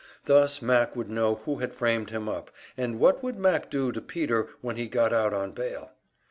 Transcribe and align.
Thus 0.25 0.63
Mac 0.63 0.95
would 0.95 1.11
know 1.11 1.35
who 1.35 1.57
had 1.57 1.75
framed 1.75 2.09
him 2.09 2.27
up; 2.27 2.49
and 2.75 2.99
what 2.99 3.21
would 3.21 3.37
Mac 3.37 3.69
do 3.69 3.91
to 3.91 4.01
Peter 4.01 4.47
when 4.59 4.75
he 4.75 4.87
got 4.87 5.13
out 5.13 5.31
on 5.31 5.51
bail? 5.51 5.91